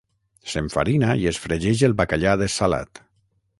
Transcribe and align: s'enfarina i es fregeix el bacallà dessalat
s'enfarina 0.53 1.09
i 1.25 1.27
es 1.33 1.39
fregeix 1.45 1.85
el 1.89 1.95
bacallà 2.01 2.35
dessalat 2.43 3.07